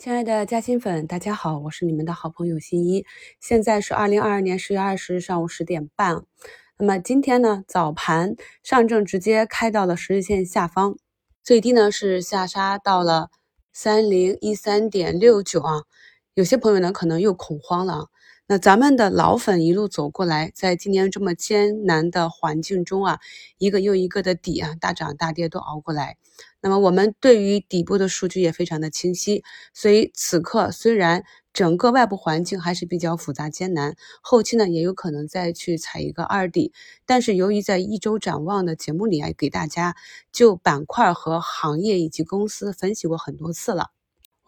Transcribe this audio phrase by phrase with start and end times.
[0.00, 3.04] 亲爱的嘉兴粉，大家好，我是你们的好朋友新一。
[3.38, 6.24] 现在是二零二二年十月二十日上午十点半。
[6.78, 10.96] 那么今天呢，早盘上证直接开到了十日线下方，
[11.42, 13.28] 最低呢是下杀到了
[13.74, 15.82] 三零一三点六九啊。
[16.32, 18.06] 有些朋友呢可能又恐慌了。
[18.52, 23.20] 那咱们的老粉一路走过来，在今年这么艰难的环境中啊，
[23.58, 26.16] 一个又一个的底啊，大涨大跌都熬过来。
[26.60, 36.72] 那么我们对于底部的数据也非常的清晰，所以此刻虽然整个外部环境还是比较复杂艰难，后期呢也有可能再去踩一个二底，
[37.06, 39.94] 但是由于在一周展望的节目里啊，给大家
[40.32, 43.90] 就板块和行业以及公司分析过很多次了。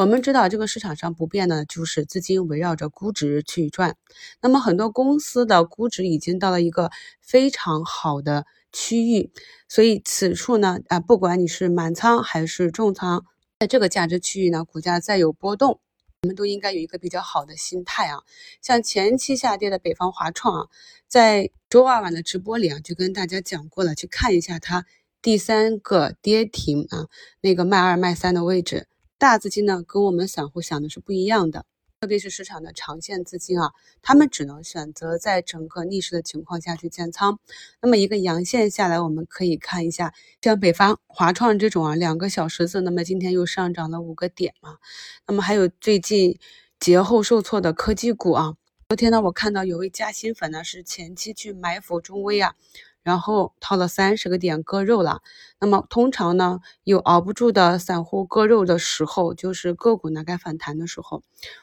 [0.00, 3.96] 我们知道这个市场上不变的就是资金围绕着估值去转，
[4.40, 6.90] 那么很多公司的估值已经到了一个
[7.20, 8.46] 非常好的。
[8.72, 9.30] 区域，
[9.68, 13.26] 所以此处呢，啊，不管你是满仓还是重仓，
[13.58, 15.80] 在这个价值区域呢，股价再有波动，
[16.22, 18.20] 我们都应该有一个比较好的心态啊。
[18.62, 20.68] 像前期下跌的北方华创啊，
[21.08, 24.86] 在周二晚的直播里啊，就跟大家讲过了，去看一下它
[25.20, 27.08] 第三个跌停啊，
[27.42, 28.86] 那个卖二卖三的位置，
[29.20, 31.66] 大资金呢跟我们散户想的是不一样的。
[32.00, 37.38] 特别是市场的长线资金啊，他们只能选择在整个逆势的情况下去建仓。
[37.82, 44.78] 那么一个阳线下来，我们可以看一下，像北方华创这种啊，两个小十字，那么今天又上涨了五个点嘛。
[45.26, 46.38] 那么还有最近
[46.78, 48.54] 节后受挫的科技股啊，
[48.88, 52.54] 昨天呢，我看到有位嘉兴粉呢是前期去埋伏中微啊。
[53.02, 55.20] 然后套了三十个点割肉了，
[55.60, 61.22] 那么通常呢，有熬不住的散户割肉的时候，就是个股呢该反弹的时候。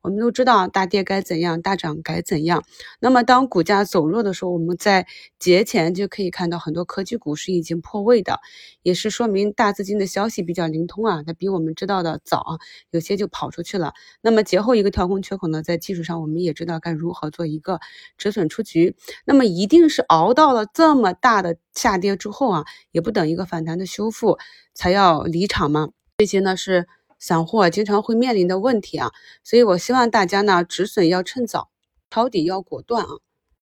[0.00, 2.64] 我们都知道大跌该怎样，大涨该怎样。
[3.00, 5.06] 那么当股价走弱的时候，我们在
[5.38, 8.40] 节前就可以看到很多科技股是已经破位的，
[8.82, 12.58] 也是说明大资金的消息比较灵通啊，它比我们知道的早啊，
[12.90, 13.92] 有些就跑出去了。
[14.22, 17.80] 那么节后一个跳空缺口呢，在技术上我们也知道该如何做一个
[18.16, 18.96] 止损出局。
[19.24, 24.38] 那么一定是熬到了这么大的下跌之后啊，也不等一个反弹的修复
[24.74, 25.90] 才要离场吗？
[26.18, 26.86] 这些呢是。
[27.18, 29.12] 散户啊，经常会面临的问题啊，
[29.42, 31.70] 所以我希望大家呢，止损要趁早，
[32.10, 33.10] 抄底要果断啊，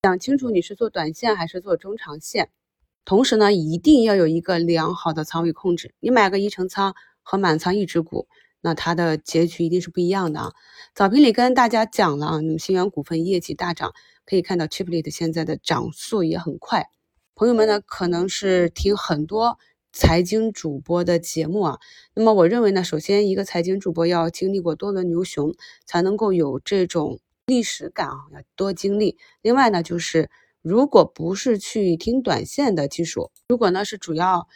[0.03, 2.49] 想清楚你是做短线还是做中长线，
[3.03, 5.93] 同时呢，一定要有一个良好的仓位控制。
[5.99, 8.27] 你买个一成仓和满仓一只股，
[8.61, 10.53] 那它的结局一定是不一样的啊。
[10.93, 13.93] 早评里跟大家讲了啊，那么新源股份业绩大涨，
[14.25, 16.89] 可以看到 Chiplet 现在的涨速也很快。
[17.33, 19.57] 朋友们呢，可能是听很多。
[19.99, 21.79] 财经主播的节目啊，
[22.13, 25.55] 那么我认为呢，首先一个财经主播要经历过多轮牛熊，
[25.87, 29.17] 才能够有这种历史感啊，要多经历。
[29.41, 30.29] 另外呢，就是
[30.61, 34.47] 如果不是去听短线的技术，如果呢是主要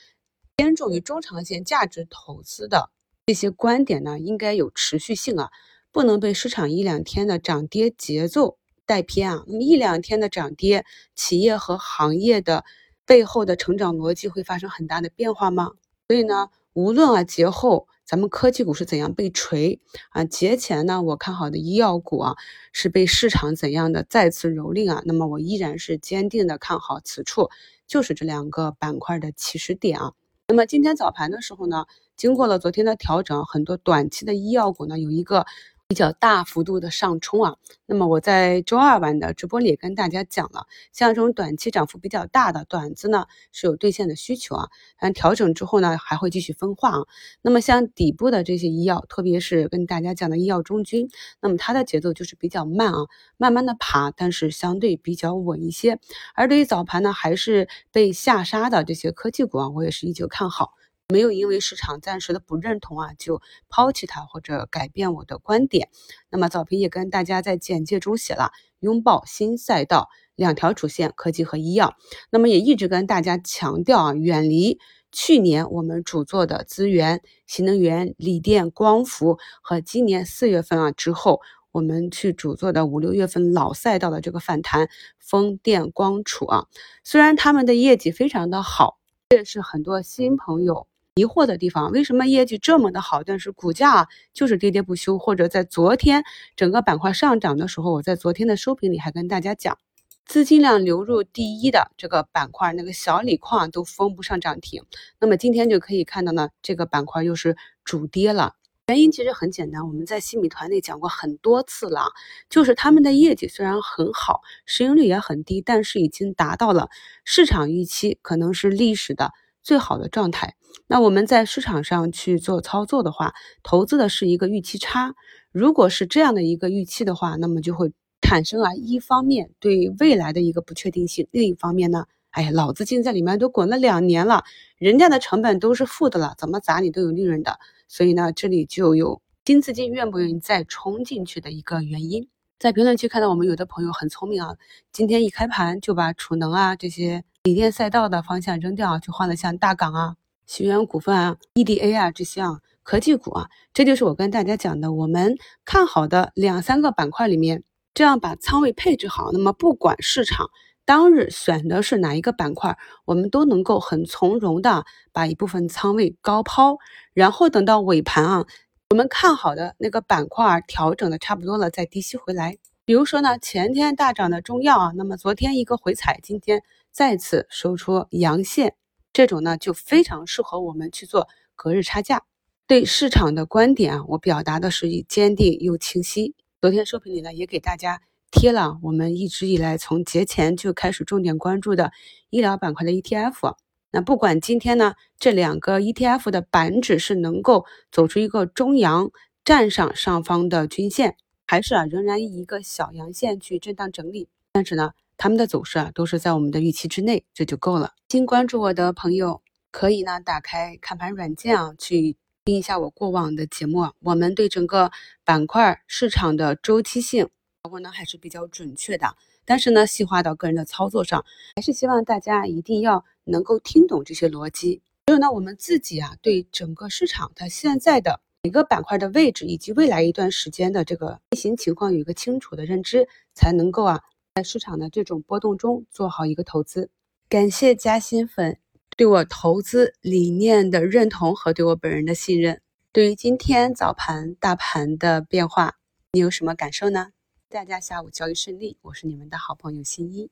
[0.56, 2.92] 偏重于中长线价值投资的
[3.26, 5.50] 这些观点呢，应该有持续性啊，
[5.92, 9.44] 不能被市场一两天的涨跌节奏带偏啊。
[9.48, 10.86] 那么一两天的涨跌，
[11.16, 12.64] 企业和行业的。
[13.06, 15.72] 背后的成长逻辑会发生很大的变化吗？
[16.08, 19.80] 所以呢，无论啊节后咱们科技股是怎样被锤
[20.10, 22.36] 啊，节前呢我看好的医药股啊
[22.72, 27.50] 是被市场怎样的再次蹂躏啊，那么我依然是坚定的看好此处
[27.88, 30.14] 就是这两个板块的起始点啊。
[30.48, 31.86] 那么今天早盘的时候呢，
[32.16, 35.46] 经过了昨天的调整，很多短期的医药股呢有一个。
[35.92, 47.00] 比较大幅度的上冲啊，那么我在周二晚的直播里也跟大家讲了，像这种短期涨幅比较大的短子呢，是有兑现的需求啊，但调整之后呢，还会继续分化啊。
[47.42, 51.10] 那么像底部的这些医药，特别是跟大家讲的医药中军，
[51.42, 56.00] 那么它的节奏就是比较慢啊，慢慢的爬，但是相对比较稳一些。
[56.36, 60.72] 而对于早盘呢，还是被下杀的这些科技股啊，我也是依旧看好。
[61.12, 65.90] 没有因为市场暂时的不认同啊，就抛弃它或者改变我的观点。
[66.30, 71.96] 那么早评也跟大家在简介中写了拥抱新赛道，两条主线，科技和医药。
[72.32, 74.80] 那么也一直跟大家强调啊，远离
[75.12, 81.42] 去年我们主做的资源、新能源、锂电、光伏和今年四月份啊之后
[81.72, 86.68] 我们去主做的五六月份老赛道的这个反弹，风电、光储啊。
[87.04, 89.00] 虽然他们的业绩非常的好，
[89.30, 90.88] 这是很多新朋友。
[91.16, 95.18] 疑惑的地方，为什么业绩这么的好，但是股价就是跌跌不休？
[95.18, 96.24] 或者在昨天
[96.56, 99.78] 整个板块上涨的时候，我在昨天的收评里还跟大家讲，
[100.26, 104.84] 资金量流入第一的这个板块，那个小锂矿都封不上涨停。
[105.20, 108.54] 那么今天就可以看到呢，这个板块又是主跌了。
[108.88, 112.06] 原因其实很简单，我们在新米团内讲过很多次了，
[112.50, 116.90] 就是他们的业绩虽然很好，市盈率也很低，但是已经达到了
[117.26, 119.34] 市场预期，可能是历史的。
[119.64, 120.56] 最好的状态。
[120.88, 125.16] 那我们在市场上去做操作的话，投资的是一个预期差。
[125.52, 127.92] 如果是这样的一个预期的话，那么就会
[128.22, 134.44] 产生啊，一方面对未来的一个不确定性，另一方面呢，哎呀，老资金在里面都滚了两年了，
[134.78, 137.60] 人家的成本都是负的了，怎么砸你都有利润的。
[137.88, 142.30] 所以呢，这里就有新资金愿不愿意再冲进去的一个原因。
[142.62, 144.56] 在评论区看到我们有的朋友很聪明啊，
[144.92, 150.16] 今天一开盘就把储能啊这些锂电赛道的方向扔掉，就换了像大港啊。
[150.46, 157.64] 鑫源股份啊，EDA 啊这些啊科技股啊，这就是我跟大家讲的，我们看好的两三个板块里面，
[157.96, 160.52] 这样把仓位配置好，那么不管市场
[160.86, 166.78] 当日选的是哪一个板块，我们都能够很从容的把一部分仓位高抛，
[167.16, 168.46] 然后等到尾盘啊，
[168.92, 172.58] 我们看好的那个板块调整的差不多了，再低吸回来。
[172.84, 176.62] 比如说呢，前天大涨的中药啊，那么昨天一个回踩，今天
[176.92, 178.76] 再次收出阳线。
[179.14, 182.24] 这种呢就非常适合我们去做隔日差价。
[182.68, 186.36] 对市场的观点啊，我表达的是以坚定又清晰。
[186.60, 191.94] 昨天收评里呢也给大家贴了我们一直以来从节前就开始重点关注的
[192.30, 193.56] 医疗板块的 ETF。
[193.92, 199.12] 那不管今天呢这两个 ETF 的板指是能够走出一个中阳
[199.44, 201.16] 站上上方的均线，
[201.46, 204.92] 还是啊仍然以一个小阳线去震荡整理，但是呢。
[205.18, 207.94] 他们的走势啊，都是在我们的预期之内，这就够了。
[208.10, 213.92] 新关注我的朋友，可以呢打开看盘软件啊，去听一下我过往的节目。
[214.00, 214.92] 我们对整个
[215.24, 217.30] 板块市场的周期性
[217.62, 219.16] 包括呢还是比较准确的，
[219.46, 224.82] 但是呢细化到个人的操作上，还是希望大家一定要能够听懂这些逻辑。
[225.08, 234.02] 还有呢，我们自己啊对整个市场它现在的每个板块的位置以及未来一段时间的这个运行情况有一个清楚的认知，才能够啊。
[234.34, 236.90] 在市场的这种波动中做好一个投资，
[237.28, 238.58] 感谢加新粉
[238.96, 242.62] 对我投资理念的认同和对我本人的信任。
[242.94, 245.76] 对于今天早盘大盘的变化，
[246.14, 247.10] 你有什么感受呢？
[247.52, 250.32] 大家下午交易顺利，我是你们的好朋友新一。